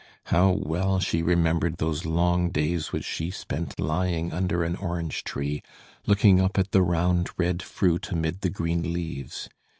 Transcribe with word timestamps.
How 0.33 0.49
well 0.49 0.99
she 0.99 1.21
remembered 1.21 1.77
those 1.77 2.07
long 2.07 2.49
days 2.49 2.91
which 2.91 3.05
she 3.05 3.29
spent 3.29 3.79
lying 3.79 4.33
under 4.33 4.63
an 4.63 4.75
orange 4.77 5.23
tree, 5.23 5.61
looking 6.07 6.41
up 6.41 6.57
at 6.57 6.71
the 6.71 6.81
round, 6.81 7.29
red 7.37 7.61
fruit, 7.61 8.09
amid 8.09 8.41
the 8.41 8.49
green 8.49 8.93
leaves. 8.93 9.47